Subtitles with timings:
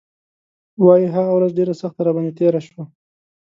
[0.85, 2.83] وايي هغه ورځ ډېره سخته راباندې تېره شوه.